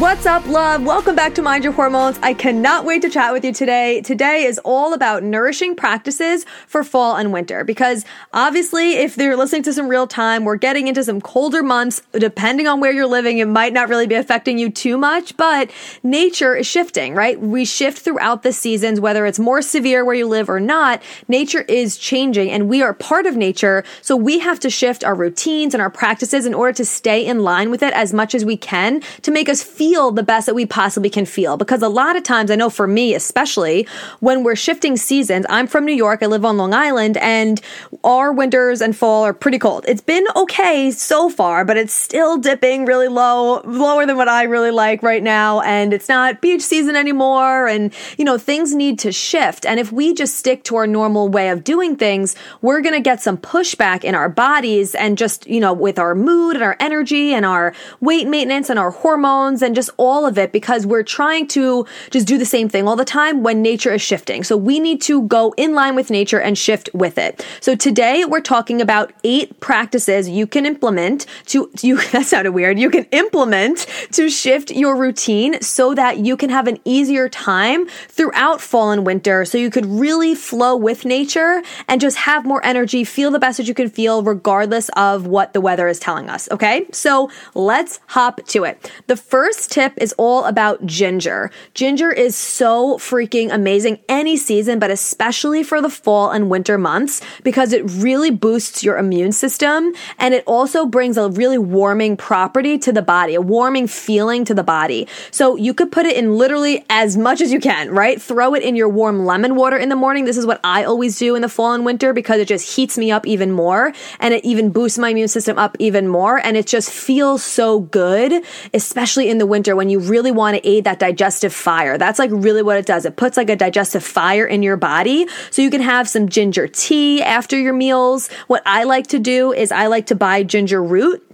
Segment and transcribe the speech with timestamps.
[0.00, 0.82] What's up, love?
[0.82, 2.18] Welcome back to Mind Your Hormones.
[2.22, 4.00] I cannot wait to chat with you today.
[4.00, 9.62] Today is all about nourishing practices for fall and winter because obviously, if you're listening
[9.64, 12.00] to some real time, we're getting into some colder months.
[12.12, 15.70] Depending on where you're living, it might not really be affecting you too much, but
[16.02, 17.38] nature is shifting, right?
[17.38, 21.02] We shift throughout the seasons, whether it's more severe where you live or not.
[21.28, 23.84] Nature is changing and we are part of nature.
[24.00, 27.40] So we have to shift our routines and our practices in order to stay in
[27.40, 30.46] line with it as much as we can to make us feel feel the best
[30.46, 31.56] that we possibly can feel.
[31.56, 33.88] Because a lot of times, I know for me especially,
[34.20, 37.60] when we're shifting seasons, I'm from New York, I live on Long Island, and
[38.04, 39.84] our winters and fall are pretty cold.
[39.88, 44.44] It's been okay so far, but it's still dipping really low, lower than what I
[44.44, 45.60] really like right now.
[45.62, 47.66] And it's not beach season anymore.
[47.66, 49.66] And, you know, things need to shift.
[49.66, 53.00] And if we just stick to our normal way of doing things, we're going to
[53.00, 56.76] get some pushback in our bodies and just, you know, with our mood and our
[56.78, 60.84] energy and our weight maintenance and our hormones and just just all of it because
[60.84, 64.44] we're trying to just do the same thing all the time when nature is shifting.
[64.44, 67.46] So we need to go in line with nature and shift with it.
[67.62, 72.78] So today we're talking about eight practices you can implement to you that sounded weird.
[72.78, 77.88] You can implement to shift your routine so that you can have an easier time
[78.08, 82.62] throughout fall and winter so you could really flow with nature and just have more
[82.66, 86.28] energy, feel the best that you can feel regardless of what the weather is telling
[86.28, 86.86] us, okay?
[86.92, 88.92] So let's hop to it.
[89.06, 91.50] The first tip is all about ginger.
[91.74, 97.20] Ginger is so freaking amazing any season, but especially for the fall and winter months
[97.42, 102.78] because it really boosts your immune system and it also brings a really warming property
[102.78, 105.06] to the body, a warming feeling to the body.
[105.30, 108.20] So you could put it in literally as much as you can, right?
[108.20, 110.24] Throw it in your warm lemon water in the morning.
[110.24, 112.98] This is what I always do in the fall and winter because it just heats
[112.98, 116.56] me up even more and it even boosts my immune system up even more and
[116.56, 118.44] it just feels so good,
[118.74, 121.98] especially in the winter when you really want to aid that digestive fire.
[121.98, 123.04] That's like really what it does.
[123.04, 125.26] It puts like a digestive fire in your body.
[125.50, 128.30] So you can have some ginger tea after your meals.
[128.46, 131.29] What I like to do is I like to buy ginger root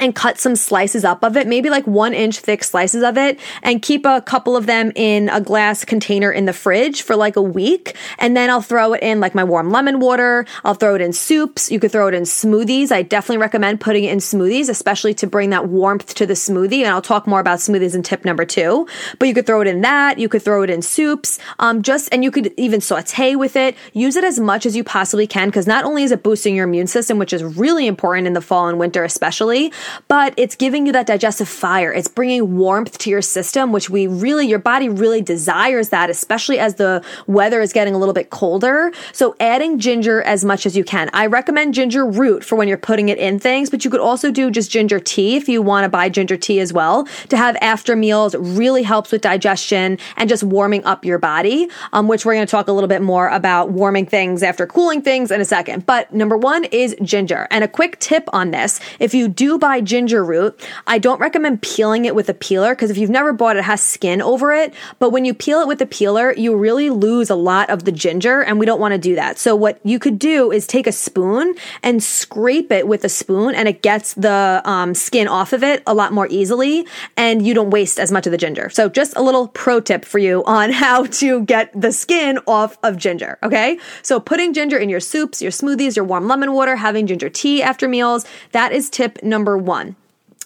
[0.00, 3.38] and cut some slices up of it, maybe like one inch thick slices of it,
[3.62, 7.36] and keep a couple of them in a glass container in the fridge for like
[7.36, 7.94] a week.
[8.18, 10.46] And then I'll throw it in like my warm lemon water.
[10.64, 11.70] I'll throw it in soups.
[11.70, 12.90] You could throw it in smoothies.
[12.90, 16.80] I definitely recommend putting it in smoothies, especially to bring that warmth to the smoothie.
[16.80, 18.86] And I'll talk more about smoothies in tip number two.
[19.18, 20.18] But you could throw it in that.
[20.18, 21.38] You could throw it in soups.
[21.58, 23.76] Um, just, and you could even saute with it.
[23.92, 26.64] Use it as much as you possibly can because not only is it boosting your
[26.64, 29.72] immune system, which is really important in the fall and winter, especially,
[30.08, 31.92] but it's giving you that digestive fire.
[31.92, 36.58] It's bringing warmth to your system, which we really, your body really desires that, especially
[36.58, 38.92] as the weather is getting a little bit colder.
[39.12, 41.10] So adding ginger as much as you can.
[41.12, 44.30] I recommend ginger root for when you're putting it in things, but you could also
[44.30, 47.56] do just ginger tea if you want to buy ginger tea as well to have
[47.60, 48.34] after meals.
[48.34, 52.50] Really helps with digestion and just warming up your body, um, which we're going to
[52.50, 55.86] talk a little bit more about warming things after cooling things in a second.
[55.86, 57.46] But number one is ginger.
[57.50, 60.60] And a quick tip on this, if you do buy ginger root.
[60.88, 63.64] I don't recommend peeling it with a peeler because if you've never bought it, it
[63.64, 64.74] has skin over it.
[64.98, 67.92] But when you peel it with a peeler, you really lose a lot of the
[67.92, 69.38] ginger and we don't want to do that.
[69.38, 73.54] So what you could do is take a spoon and scrape it with a spoon
[73.54, 77.54] and it gets the um, skin off of it a lot more easily and you
[77.54, 78.70] don't waste as much of the ginger.
[78.70, 82.78] So just a little pro tip for you on how to get the skin off
[82.82, 83.38] of ginger.
[83.42, 83.78] Okay.
[84.02, 87.62] So putting ginger in your soups, your smoothies, your warm lemon water, having ginger tea
[87.62, 88.24] after meals.
[88.52, 89.96] That is tip number one.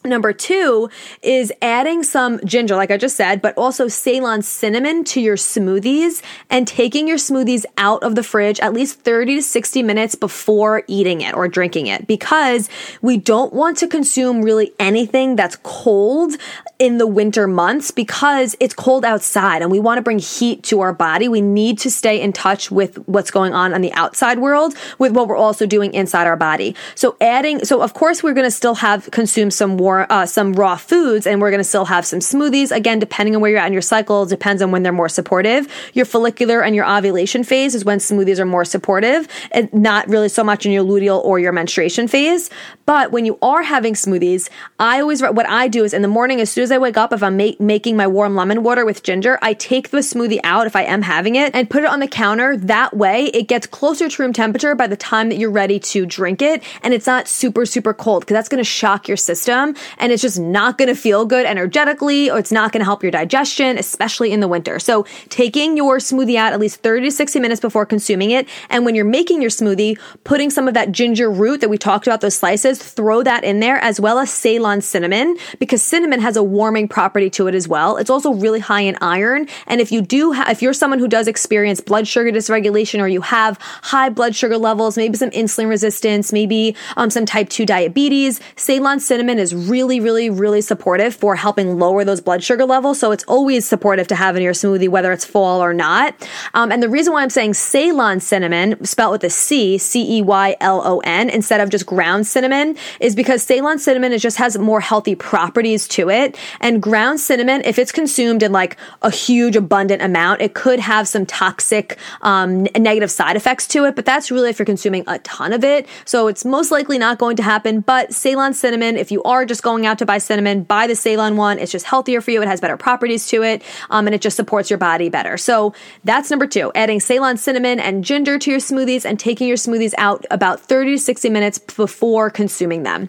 [0.07, 0.91] Number two
[1.23, 6.23] is adding some ginger, like I just said, but also Ceylon cinnamon to your smoothies
[6.51, 10.83] and taking your smoothies out of the fridge at least 30 to 60 minutes before
[10.89, 12.69] eating it or drinking it because
[13.01, 16.35] we don't want to consume really anything that's cold
[16.79, 20.81] in the winter months because it's cold outside and we want to bring heat to
[20.81, 21.29] our body.
[21.29, 25.12] We need to stay in touch with what's going on on the outside world with
[25.12, 26.75] what we're also doing inside our body.
[26.97, 30.53] So adding, so of course we're going to still have consume some more, uh, some
[30.55, 32.75] raw foods and we're going to still have some smoothies.
[32.75, 35.69] Again, depending on where you're at in your cycle, depends on when they're more supportive.
[35.93, 40.29] Your follicular and your ovulation phase is when smoothies are more supportive and not really
[40.29, 42.50] so much in your luteal or your menstruation phase.
[42.85, 44.50] But when you are having smoothies,
[44.81, 47.12] I always, what I do is in the morning, as soon as I wake up,
[47.12, 50.76] if I'm making my warm lemon water with ginger, I take the smoothie out if
[50.76, 52.56] I am having it and put it on the counter.
[52.56, 56.05] That way it gets closer to room temperature by the time that you're ready to
[56.05, 56.62] drink it.
[56.82, 60.23] And it's not super, super cold because that's going to shock your system and it's
[60.23, 63.79] just not going to feel good energetically or it's not going to help your digestion,
[63.79, 64.79] especially in the winter.
[64.79, 68.49] So taking your smoothie out at least 30 to 60 minutes before consuming it.
[68.70, 72.06] And when you're making your smoothie, putting some of that ginger root that we talked
[72.06, 76.37] about, those slices, throw that in there as well as Ceylon cinnamon because cinnamon has
[76.37, 77.97] a warming property to it as well.
[77.97, 79.49] It's also really high in iron.
[79.67, 83.09] And if you do, ha- if you're someone who does experience blood sugar dysregulation or
[83.09, 87.67] you have high blood sugar levels, maybe some insulin resistance, maybe um, some type 2
[87.67, 92.99] diabetes, Ceylon cinnamon is really, really, really supportive for helping lower those blood sugar levels.
[92.99, 96.15] So it's always supportive to have in your smoothie, whether it's fall or not.
[96.55, 100.23] Um, and the reason why I'm saying Ceylon cinnamon, spelled with a C, C E
[100.23, 104.37] Y L O N, instead of just ground cinnamon, is because Ceylon cinnamon it just
[104.37, 106.37] has more healthy properties to it.
[106.61, 111.08] And ground cinnamon, if it's consumed in like a huge abundant amount, it could have
[111.08, 113.96] some toxic um, negative side effects to it.
[113.96, 115.87] But that's really if you're consuming a ton of it.
[116.05, 117.81] So it's most likely not going to happen.
[117.81, 121.37] But Ceylon cinnamon, if you are just going out to buy cinnamon, buy the Ceylon
[121.37, 121.58] one.
[121.58, 122.43] It's just healthier for you.
[122.43, 125.37] It has better properties to it, um, and it just supports your body better.
[125.37, 125.75] So
[126.05, 129.94] that's number two: adding Ceylon cinnamon and ginger to your smoothies and taking your smoothies
[129.99, 133.08] out about 30 to 60 minutes before consuming them.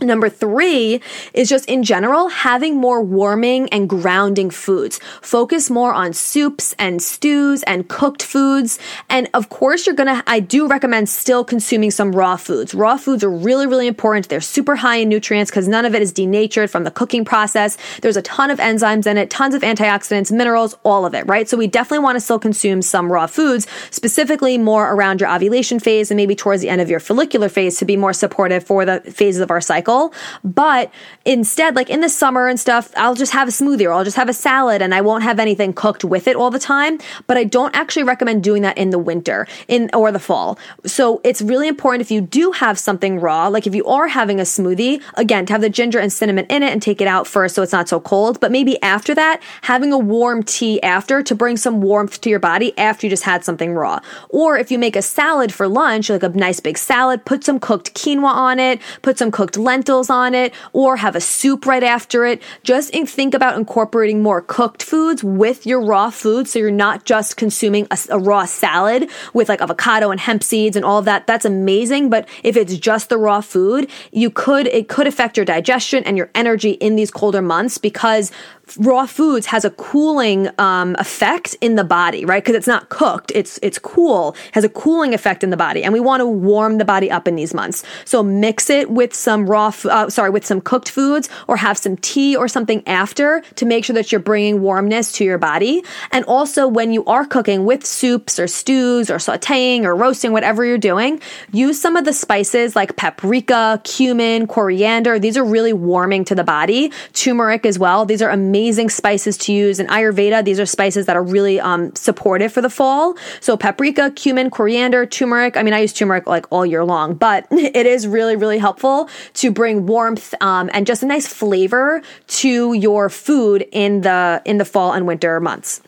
[0.00, 1.00] Number three
[1.34, 5.00] is just in general having more warming and grounding foods.
[5.22, 8.78] Focus more on soups and stews and cooked foods.
[9.08, 12.74] And of course, you're gonna, I do recommend still consuming some raw foods.
[12.74, 14.28] Raw foods are really, really important.
[14.28, 17.76] They're super high in nutrients because none of it is denatured from the cooking process.
[18.00, 21.48] There's a ton of enzymes in it, tons of antioxidants, minerals, all of it, right?
[21.48, 25.80] So we definitely want to still consume some raw foods, specifically more around your ovulation
[25.80, 28.84] phase and maybe towards the end of your follicular phase to be more supportive for
[28.84, 30.12] the phases of our cycle cycle.
[30.44, 30.90] But
[31.24, 34.16] instead, like in the summer and stuff, I'll just have a smoothie or I'll just
[34.16, 36.98] have a salad and I won't have anything cooked with it all the time.
[37.26, 40.58] But I don't actually recommend doing that in the winter in or the fall.
[40.86, 44.40] So it's really important if you do have something raw, like if you are having
[44.40, 47.26] a smoothie, again, to have the ginger and cinnamon in it and take it out
[47.26, 48.40] first so it's not so cold.
[48.40, 52.38] But maybe after that, having a warm tea after to bring some warmth to your
[52.38, 54.00] body after you just had something raw.
[54.28, 57.58] Or if you make a salad for lunch, like a nice big salad, put some
[57.58, 61.64] cooked quinoa on it, put some cooked lentils lentils on it or have a soup
[61.64, 62.42] right after it.
[62.64, 67.36] Just think about incorporating more cooked foods with your raw food so you're not just
[67.36, 71.26] consuming a, a raw salad with like avocado and hemp seeds and all of that.
[71.26, 72.10] That's amazing.
[72.10, 76.16] But if it's just the raw food, you could, it could affect your digestion and
[76.16, 78.32] your energy in these colder months because
[78.76, 82.42] raw foods has a cooling um, effect in the body, right?
[82.42, 85.92] Because it's not cooked; it's it's cool, has a cooling effect in the body, and
[85.92, 87.82] we want to warm the body up in these months.
[88.04, 91.96] So mix it with some raw, uh, sorry, with some cooked foods, or have some
[91.96, 95.82] tea or something after to make sure that you're bringing warmness to your body.
[96.12, 100.64] And also, when you are cooking with soups or stews or sautéing or roasting, whatever
[100.64, 101.20] you're doing,
[101.52, 105.18] use some of the spices like paprika, cumin, coriander.
[105.18, 106.92] These are really warming to the body.
[107.14, 108.04] Turmeric as well.
[108.04, 109.78] These are amazing amazing spices to use.
[109.78, 113.16] In Ayurveda, these are spices that are really um, supportive for the fall.
[113.40, 115.56] So paprika, cumin, coriander, turmeric.
[115.56, 119.08] I mean, I use turmeric like all year long, but it is really, really helpful
[119.34, 124.58] to bring warmth um, and just a nice flavor to your food in the in
[124.58, 125.80] the fall and winter months.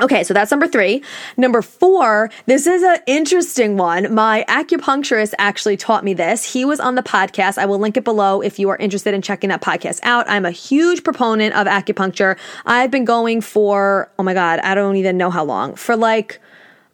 [0.00, 1.02] Okay, so that's number three.
[1.36, 4.14] Number four, this is an interesting one.
[4.14, 6.52] My acupuncturist actually taught me this.
[6.52, 7.58] He was on the podcast.
[7.58, 10.28] I will link it below if you are interested in checking that podcast out.
[10.30, 12.38] I'm a huge proponent of acupuncture.
[12.64, 16.40] I've been going for, oh my God, I don't even know how long, for like,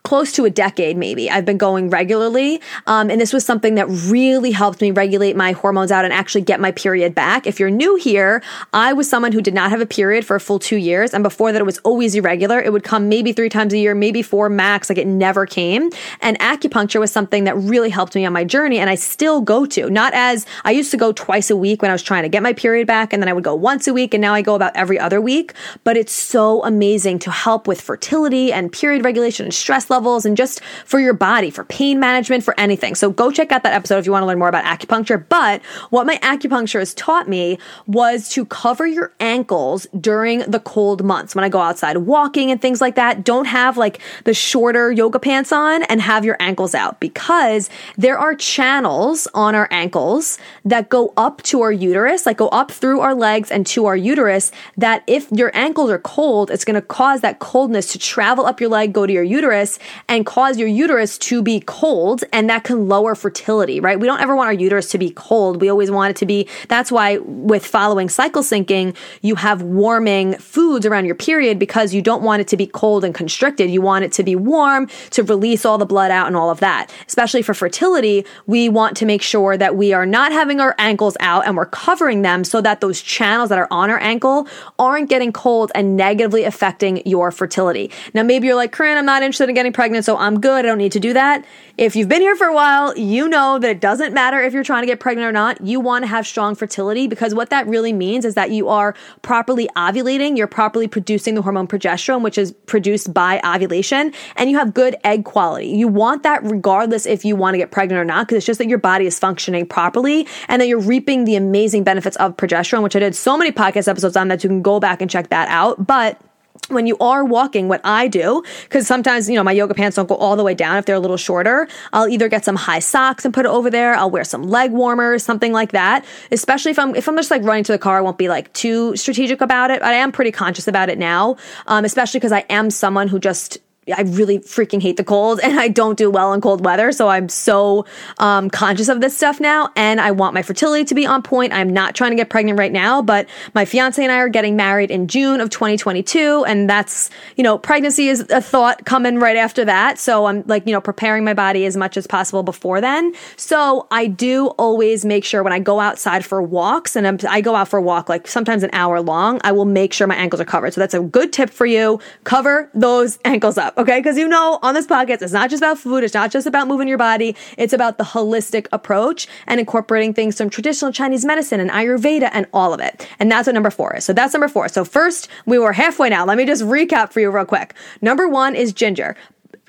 [0.04, 1.30] close to a decade, maybe.
[1.30, 2.60] I've been going regularly.
[2.86, 6.42] Um, and this was something that really helped me regulate my hormones out and actually
[6.42, 7.46] get my period back.
[7.46, 8.42] If you're new here,
[8.74, 11.14] I was someone who did not have a period for a full two years.
[11.14, 12.60] And before that, it was always irregular.
[12.60, 14.90] It would come maybe three times a year, maybe four max.
[14.90, 15.88] Like it never came.
[16.20, 18.78] And acupuncture was something that really helped me on my journey.
[18.78, 21.90] And I still go to, not as I used to go twice a week when
[21.90, 23.14] I was trying to get my period back.
[23.14, 24.12] And then I would go once a week.
[24.12, 25.54] And now I go about every other week.
[25.82, 30.36] But it's so amazing to help with fertility and period regulation and stress levels and
[30.36, 32.94] just for your body, for pain management, for anything.
[32.94, 35.24] So go check out that episode if you want to learn more about acupuncture.
[35.28, 41.34] But what my acupuncturist taught me was to cover your ankles during the cold months
[41.34, 43.24] when I go outside walking and things like that.
[43.24, 48.18] Don't have like the shorter yoga pants on and have your ankles out because there
[48.18, 53.00] are channels on our ankles that go up to our uterus, like go up through
[53.00, 56.82] our legs and to our uterus that if your ankles are cold, it's going to
[56.82, 60.68] cause that coldness to travel up your leg, go to your uterus and cause your
[60.68, 63.98] uterus to be cold and that can lower fertility, right?
[63.98, 65.60] We don't ever want our uterus to be cold.
[65.60, 70.36] We always want it to be, that's why with following cycle syncing, you have warming
[70.38, 73.70] foods around your period because you don't want it to be cold and constricted.
[73.70, 76.60] You want it to be warm to release all the blood out and all of
[76.60, 76.92] that.
[77.06, 81.16] Especially for fertility, we want to make sure that we are not having our ankles
[81.20, 84.48] out and we're covering them so that those channels that are on our ankle
[84.78, 87.90] aren't getting cold and negatively affecting your fertility.
[88.14, 90.64] Now, maybe you're like, Corinne, I'm not interested in getting pregnant, so I'm good.
[90.64, 91.44] I don't need to do that.
[91.76, 94.64] If you've been here for a while, you know that it doesn't matter if you're
[94.64, 95.60] trying to get pregnant or not.
[95.60, 98.94] You want to have strong fertility because what that really means is that you are
[99.22, 104.56] properly ovulating, you're properly producing the hormone progesterone, which is produced by ovulation, and you
[104.56, 105.66] have good egg quality.
[105.66, 108.58] You want that regardless if you want to get pregnant or not, because it's just
[108.58, 112.82] that your body is functioning properly and that you're reaping the amazing benefits of progesterone,
[112.82, 115.30] which I did so many podcast episodes on that you can go back and check
[115.30, 115.86] that out.
[115.86, 116.20] But
[116.68, 120.08] when you are walking, what I do, because sometimes, you know, my yoga pants don't
[120.08, 122.78] go all the way down if they're a little shorter, I'll either get some high
[122.78, 123.94] socks and put it over there.
[123.94, 126.04] I'll wear some leg warmers, something like that.
[126.30, 128.52] Especially if I'm, if I'm just like running to the car, I won't be like
[128.54, 129.82] too strategic about it.
[129.82, 131.36] I am pretty conscious about it now.
[131.66, 133.58] Um, especially because I am someone who just,
[133.92, 136.90] I really freaking hate the cold and I don't do well in cold weather.
[136.92, 137.84] So I'm so
[138.18, 139.70] um, conscious of this stuff now.
[139.76, 141.52] And I want my fertility to be on point.
[141.52, 144.56] I'm not trying to get pregnant right now, but my fiance and I are getting
[144.56, 146.44] married in June of 2022.
[146.46, 149.98] And that's, you know, pregnancy is a thought coming right after that.
[149.98, 153.12] So I'm like, you know, preparing my body as much as possible before then.
[153.36, 157.40] So I do always make sure when I go outside for walks and I'm, I
[157.40, 160.16] go out for a walk like sometimes an hour long, I will make sure my
[160.16, 160.72] ankles are covered.
[160.72, 162.00] So that's a good tip for you.
[162.24, 163.98] Cover those ankles up okay?
[163.98, 166.68] Because you know, on this podcast, it's not just about food, it's not just about
[166.68, 171.60] moving your body, it's about the holistic approach and incorporating things from traditional Chinese medicine
[171.60, 173.08] and Ayurveda and all of it.
[173.18, 174.04] And that's what number four is.
[174.04, 174.68] So that's number four.
[174.68, 176.24] So first, we were halfway now.
[176.24, 177.74] Let me just recap for you real quick.
[178.00, 179.16] Number one is ginger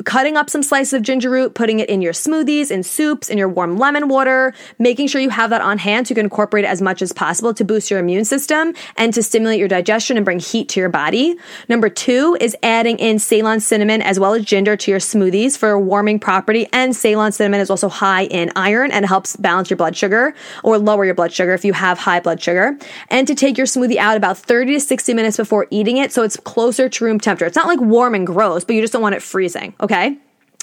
[0.06, 3.38] cutting up some slices of ginger root, putting it in your smoothies, in soups, in
[3.38, 6.64] your warm lemon water, making sure you have that on hand so you can incorporate
[6.64, 10.16] it as much as possible to boost your immune system and to stimulate your digestion
[10.16, 11.36] and bring heat to your body.
[11.68, 15.72] Number two is adding in Ceylon cinnamon as well as ginger to your smoothies for
[15.72, 16.68] a warming property.
[16.72, 20.34] And Ceylon cinnamon is also high in iron and helps balance your blood sugar
[20.64, 22.78] or lower your blood sugar if you have high blood sugar.
[23.10, 26.22] And to take your smoothie out about 30 to 60 minutes before eating it so
[26.22, 27.48] it's closer to room temperature.
[27.48, 29.74] It's not like warm and gross, but you just don't want it freezing.
[29.82, 29.95] Okay.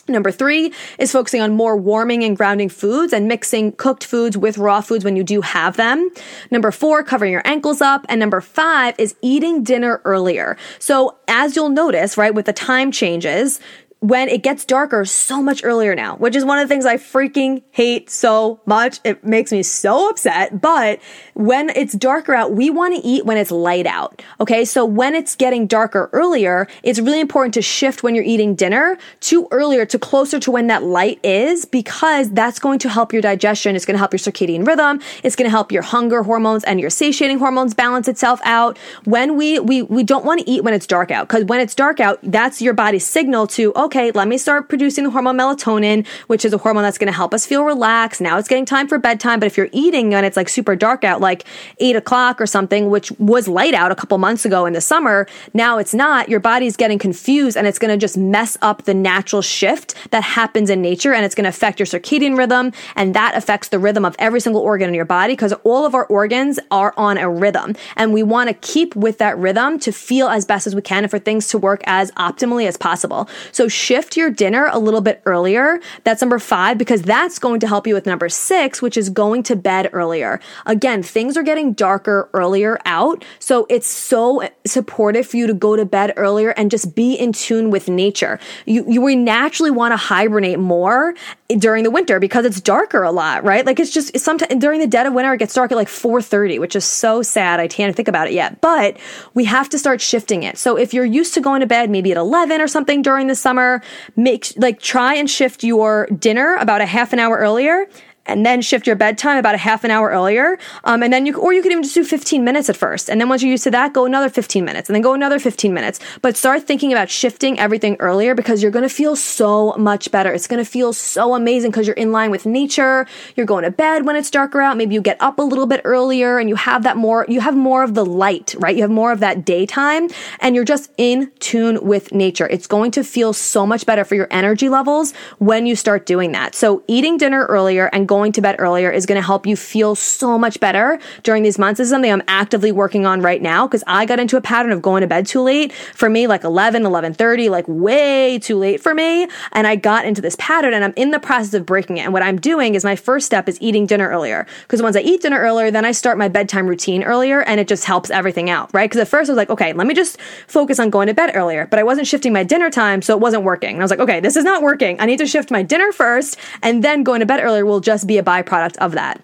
[0.08, 4.58] Number three is focusing on more warming and grounding foods and mixing cooked foods with
[4.58, 6.10] raw foods when you do have them.
[6.50, 8.04] Number four, covering your ankles up.
[8.08, 10.56] And number five is eating dinner earlier.
[10.80, 13.60] So as you'll notice, right, with the time changes,
[14.02, 16.96] when it gets darker so much earlier now, which is one of the things I
[16.96, 18.98] freaking hate so much.
[19.04, 20.60] It makes me so upset.
[20.60, 21.00] But
[21.34, 24.20] when it's darker out, we want to eat when it's light out.
[24.40, 24.64] Okay.
[24.64, 28.98] So when it's getting darker earlier, it's really important to shift when you're eating dinner
[29.20, 33.22] to earlier to closer to when that light is because that's going to help your
[33.22, 33.76] digestion.
[33.76, 35.00] It's going to help your circadian rhythm.
[35.22, 38.78] It's going to help your hunger hormones and your satiating hormones balance itself out.
[39.04, 41.76] When we, we, we don't want to eat when it's dark out because when it's
[41.76, 45.36] dark out, that's your body's signal to, okay, okay, let me start producing the hormone
[45.36, 48.22] melatonin, which is a hormone that's going to help us feel relaxed.
[48.22, 49.38] Now it's getting time for bedtime.
[49.38, 51.44] But if you're eating and it's like super dark out, like
[51.76, 55.26] eight o'clock or something, which was light out a couple months ago in the summer,
[55.52, 56.30] now it's not.
[56.30, 60.22] Your body's getting confused and it's going to just mess up the natural shift that
[60.22, 62.72] happens in nature and it's going to affect your circadian rhythm.
[62.96, 65.94] And that affects the rhythm of every single organ in your body because all of
[65.94, 67.74] our organs are on a rhythm.
[67.96, 71.04] And we want to keep with that rhythm to feel as best as we can
[71.04, 73.28] and for things to work as optimally as possible.
[73.50, 75.80] So shift your dinner a little bit earlier.
[76.04, 79.42] That's number five, because that's going to help you with number six, which is going
[79.44, 80.40] to bed earlier.
[80.66, 83.24] Again, things are getting darker earlier out.
[83.38, 87.32] So it's so supportive for you to go to bed earlier and just be in
[87.32, 88.38] tune with nature.
[88.66, 91.14] You, you we naturally want to hibernate more
[91.58, 93.64] during the winter because it's darker a lot, right?
[93.64, 96.60] Like it's just sometimes during the dead of winter, it gets dark at like 4.30,
[96.60, 97.60] which is so sad.
[97.60, 98.96] I can't think about it yet, but
[99.34, 100.58] we have to start shifting it.
[100.58, 103.34] So if you're used to going to bed maybe at 11 or something during the
[103.34, 103.71] summer,
[104.16, 107.86] make like try and shift your dinner about a half an hour earlier
[108.26, 110.58] and then shift your bedtime about a half an hour earlier.
[110.84, 113.10] Um, and then you, or you could even just do 15 minutes at first.
[113.10, 115.38] And then once you're used to that, go another 15 minutes and then go another
[115.38, 115.98] 15 minutes.
[116.20, 120.32] But start thinking about shifting everything earlier because you're going to feel so much better.
[120.32, 123.06] It's going to feel so amazing because you're in line with nature.
[123.34, 124.76] You're going to bed when it's darker out.
[124.76, 127.56] Maybe you get up a little bit earlier and you have that more, you have
[127.56, 128.76] more of the light, right?
[128.76, 130.08] You have more of that daytime
[130.40, 132.46] and you're just in tune with nature.
[132.46, 136.32] It's going to feel so much better for your energy levels when you start doing
[136.32, 136.54] that.
[136.54, 139.94] So eating dinner earlier and going to bed earlier is going to help you feel
[139.94, 141.78] so much better during these months.
[141.78, 144.70] This is something I'm actively working on right now because I got into a pattern
[144.70, 145.72] of going to bed too late.
[145.72, 149.28] For me, like 11, 11.30, like way too late for me.
[149.52, 152.02] And I got into this pattern and I'm in the process of breaking it.
[152.02, 154.46] And what I'm doing is my first step is eating dinner earlier.
[154.60, 157.66] Because once I eat dinner earlier, then I start my bedtime routine earlier and it
[157.66, 158.90] just helps everything out, right?
[158.90, 161.30] Because at first I was like, okay, let me just focus on going to bed
[161.34, 161.66] earlier.
[161.66, 163.70] But I wasn't shifting my dinner time, so it wasn't working.
[163.70, 165.00] And I was like, okay, this is not working.
[165.00, 168.01] I need to shift my dinner first and then going to bed earlier will just
[168.06, 169.22] be a byproduct of that.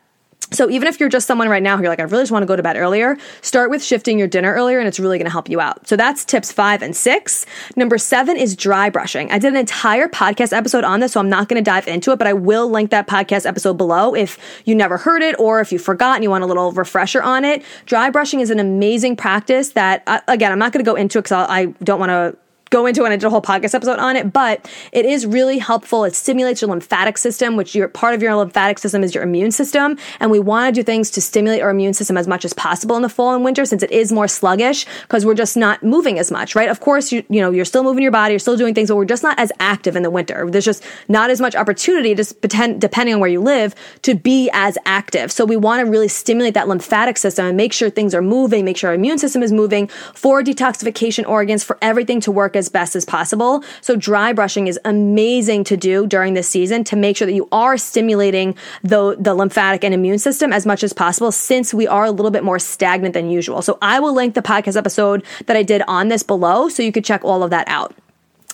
[0.50, 2.42] So even if you're just someone right now who you're like, I really just want
[2.42, 5.26] to go to bed earlier, start with shifting your dinner earlier and it's really going
[5.26, 5.86] to help you out.
[5.86, 7.44] So that's tips five and six.
[7.76, 9.30] Number seven is dry brushing.
[9.30, 12.12] I did an entire podcast episode on this, so I'm not going to dive into
[12.12, 15.60] it, but I will link that podcast episode below if you never heard it or
[15.60, 17.62] if you forgot and you want a little refresher on it.
[17.84, 21.18] Dry brushing is an amazing practice that, uh, again, I'm not going to go into
[21.18, 22.38] it because I don't want to
[22.70, 25.58] go into and I did a whole podcast episode on it, but it is really
[25.58, 26.04] helpful.
[26.04, 29.50] It stimulates your lymphatic system, which your part of your lymphatic system is your immune
[29.50, 29.98] system.
[30.20, 32.96] And we want to do things to stimulate our immune system as much as possible
[32.96, 36.18] in the fall and winter since it is more sluggish because we're just not moving
[36.18, 36.68] as much, right?
[36.68, 38.96] Of course, you, you know, you're still moving your body, you're still doing things, but
[38.96, 40.48] we're just not as active in the winter.
[40.50, 44.50] There's just not as much opportunity, just pretend, depending on where you live, to be
[44.52, 45.32] as active.
[45.32, 48.64] So we want to really stimulate that lymphatic system and make sure things are moving,
[48.64, 52.68] make sure our immune system is moving for detoxification organs, for everything to work as
[52.68, 53.64] best as possible.
[53.80, 57.48] So dry brushing is amazing to do during this season to make sure that you
[57.52, 62.04] are stimulating the, the lymphatic and immune system as much as possible since we are
[62.04, 63.62] a little bit more stagnant than usual.
[63.62, 66.92] So I will link the podcast episode that I did on this below so you
[66.92, 67.94] could check all of that out.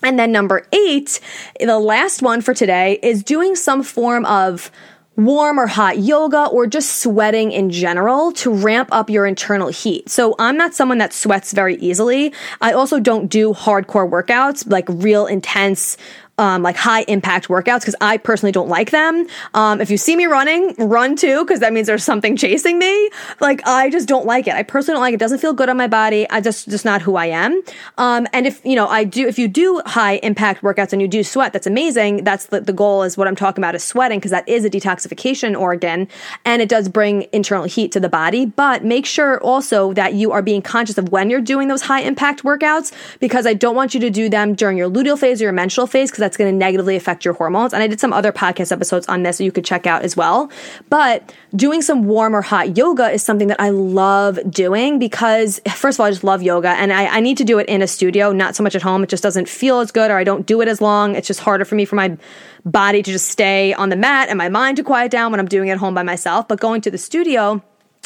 [0.02, 1.18] And then number eight,
[1.58, 4.70] the last one for today is doing some form of
[5.16, 10.08] warm or hot yoga or just sweating in general to ramp up your internal heat.
[10.08, 12.32] So I'm not someone that sweats very easily.
[12.60, 15.96] I also don't do hardcore workouts, like real intense
[16.38, 19.26] um, like high impact workouts because I personally don't like them.
[19.54, 23.10] Um, if you see me running, run too because that means there's something chasing me.
[23.40, 24.54] Like I just don't like it.
[24.54, 25.20] I personally don't like it.
[25.20, 26.28] doesn't feel good on my body.
[26.30, 27.62] I just just not who I am.
[27.98, 31.08] Um, and if you know I do, if you do high impact workouts and you
[31.08, 32.24] do sweat, that's amazing.
[32.24, 34.70] That's the, the goal is what I'm talking about is sweating because that is a
[34.70, 36.08] detoxification organ
[36.44, 38.46] and it does bring internal heat to the body.
[38.46, 42.00] But make sure also that you are being conscious of when you're doing those high
[42.00, 45.44] impact workouts because I don't want you to do them during your luteal phase or
[45.44, 47.74] your menstrual phase because that's going to negatively affect your hormones.
[47.74, 50.16] And I did some other podcast episodes on this that you could check out as
[50.16, 50.50] well.
[50.88, 55.96] But doing some warm or hot yoga is something that I love doing because, first
[55.96, 57.86] of all, I just love yoga and I, I need to do it in a
[57.86, 59.02] studio, not so much at home.
[59.02, 61.14] It just doesn't feel as good or I don't do it as long.
[61.14, 62.16] It's just harder for me for my
[62.64, 65.48] body to just stay on the mat and my mind to quiet down when I'm
[65.48, 66.48] doing it at home by myself.
[66.48, 67.62] But going to the studio,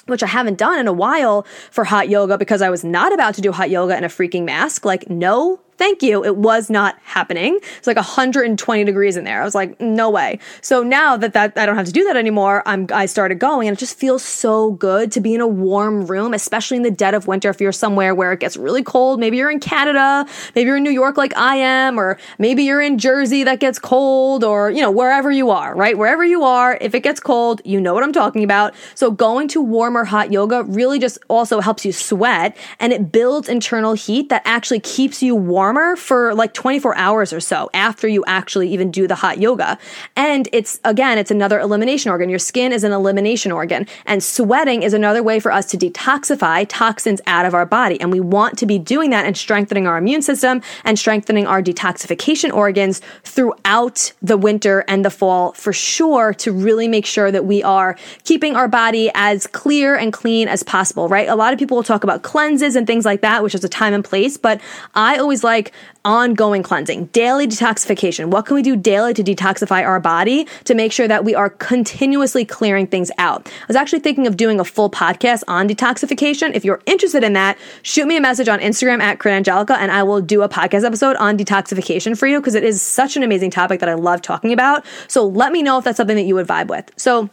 [0.06, 3.34] which I haven't done in a while for hot yoga because I was not about
[3.34, 4.84] to do hot yoga in a freaking mask.
[4.84, 6.24] Like, no thank you.
[6.24, 7.58] It was not happening.
[7.78, 9.40] It's like 120 degrees in there.
[9.40, 10.40] I was like, no way.
[10.60, 13.68] So now that that I don't have to do that anymore, I'm I started going
[13.68, 16.90] and it just feels so good to be in a warm room, especially in the
[16.90, 17.48] dead of winter.
[17.48, 20.82] If you're somewhere where it gets really cold, maybe you're in Canada, maybe you're in
[20.82, 24.82] New York like I am, or maybe you're in Jersey that gets cold, or you
[24.82, 25.96] know, wherever you are, right?
[25.96, 28.74] Wherever you are, if it gets cold, you know what I'm talking about.
[28.94, 33.12] So going to warm or hot yoga really just also helps you sweat and it
[33.12, 37.68] builds internal heat that actually keeps you warm warmer for like 24 hours or so
[37.74, 39.76] after you actually even do the hot yoga.
[40.16, 42.30] And it's, again, it's another elimination organ.
[42.30, 43.86] Your skin is an elimination organ.
[44.06, 48.00] And sweating is another way for us to detoxify toxins out of our body.
[48.00, 51.62] And we want to be doing that and strengthening our immune system and strengthening our
[51.62, 57.44] detoxification organs throughout the winter and the fall for sure to really make sure that
[57.44, 61.28] we are keeping our body as clear and clean as possible, right?
[61.28, 63.68] A lot of people will talk about cleanses and things like that, which is a
[63.68, 64.62] time and place, but
[64.94, 65.72] I always like like
[66.04, 68.30] ongoing cleansing, daily detoxification.
[68.30, 71.50] What can we do daily to detoxify our body to make sure that we are
[71.50, 73.46] continuously clearing things out?
[73.46, 76.54] I was actually thinking of doing a full podcast on detoxification.
[76.54, 80.02] If you're interested in that, shoot me a message on Instagram at Angelica and I
[80.04, 83.50] will do a podcast episode on detoxification for you because it is such an amazing
[83.50, 84.86] topic that I love talking about.
[85.08, 86.90] So let me know if that's something that you would vibe with.
[86.96, 87.28] So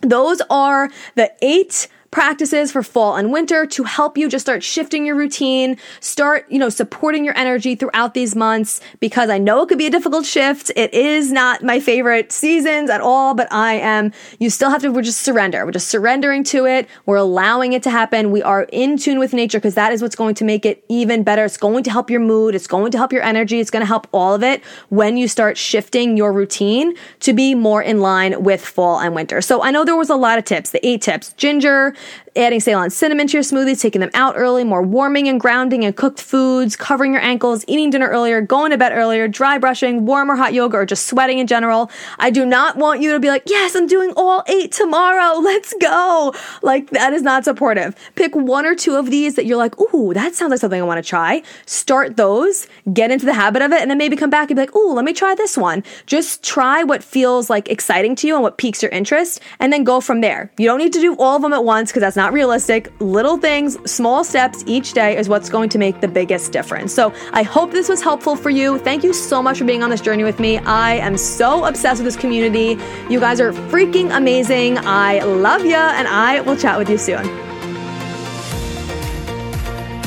[0.00, 5.04] those are the eight practices for fall and winter to help you just start shifting
[5.04, 9.68] your routine, start, you know, supporting your energy throughout these months because I know it
[9.68, 10.72] could be a difficult shift.
[10.76, 14.88] It is not my favorite seasons at all, but I am, you still have to,
[14.90, 15.66] we're just surrender.
[15.66, 16.88] We're just surrendering to it.
[17.04, 18.30] We're allowing it to happen.
[18.30, 21.22] We are in tune with nature because that is what's going to make it even
[21.22, 21.44] better.
[21.44, 22.54] It's going to help your mood.
[22.54, 23.60] It's going to help your energy.
[23.60, 27.54] It's going to help all of it when you start shifting your routine to be
[27.54, 29.42] more in line with fall and winter.
[29.42, 31.94] So I know there was a lot of tips, the eight tips, ginger,
[32.36, 35.96] adding Ceylon cinnamon to your smoothies, taking them out early, more warming and grounding and
[35.96, 40.30] cooked foods, covering your ankles, eating dinner earlier, going to bed earlier, dry brushing, warm
[40.30, 41.90] or hot yoga, or just sweating in general.
[42.18, 45.38] I do not want you to be like, yes, I'm doing all eight tomorrow.
[45.40, 46.34] Let's go.
[46.62, 47.94] Like that is not supportive.
[48.14, 50.84] Pick one or two of these that you're like, ooh, that sounds like something I
[50.84, 51.42] want to try.
[51.66, 54.62] Start those, get into the habit of it, and then maybe come back and be
[54.62, 55.82] like, ooh, let me try this one.
[56.06, 59.84] Just try what feels like exciting to you and what piques your interest, and then
[59.84, 60.50] go from there.
[60.58, 62.92] You don't need to do all of them at once because that's not realistic.
[63.00, 66.94] Little things, small steps each day is what's going to make the biggest difference.
[66.94, 68.78] So I hope this was helpful for you.
[68.78, 70.58] Thank you so much for being on this journey with me.
[70.58, 72.80] I am so obsessed with this community.
[73.10, 74.78] You guys are freaking amazing.
[74.78, 77.45] I love you, and I will chat with you soon.